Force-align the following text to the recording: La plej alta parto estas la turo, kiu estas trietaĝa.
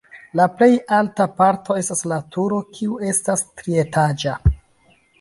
La 0.39 0.45
plej 0.61 0.69
alta 0.99 1.27
parto 1.41 1.77
estas 1.83 2.03
la 2.13 2.19
turo, 2.37 2.65
kiu 2.79 3.01
estas 3.13 3.47
trietaĝa. 3.63 4.39